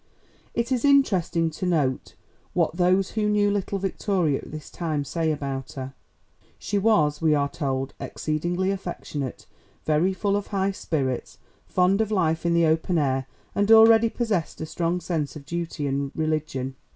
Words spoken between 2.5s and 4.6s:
what those who knew little Victoria at